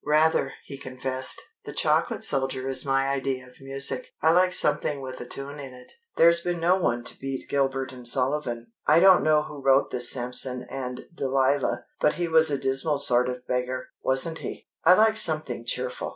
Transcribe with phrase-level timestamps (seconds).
[0.03, 1.39] "Rather," he confessed.
[1.65, 4.07] "The Chocolate Soldier is my idea of music.
[4.19, 5.91] I like something with a tune in it.
[6.17, 8.71] There's been no one to beat Gilbert and Sullivan.
[8.87, 13.29] I don't know who wrote this Samson and Delilah, but he was a dismal sort
[13.29, 14.67] of beggar, wasn't he?
[14.83, 16.09] I like something cheerful.